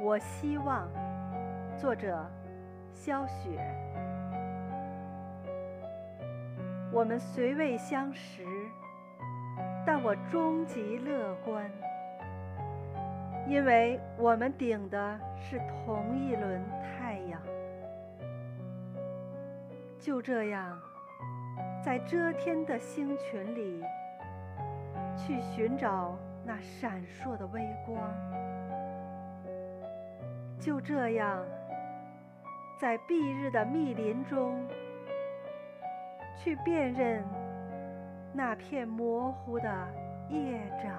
[0.00, 0.88] 我希望。
[1.76, 2.24] 作者：
[2.92, 3.58] 萧雪。
[6.92, 8.44] 我们虽未相识，
[9.84, 11.70] 但我终极乐观，
[13.46, 17.40] 因为我们顶的是同一轮太阳。
[19.98, 20.78] 就这样，
[21.84, 23.84] 在遮天的星群里，
[25.16, 27.98] 去寻找那闪烁的微光。
[30.68, 31.42] 就这样，
[32.78, 34.68] 在蔽日的密林中，
[36.36, 37.24] 去辨认
[38.34, 39.88] 那片模糊的
[40.28, 40.92] 叶掌。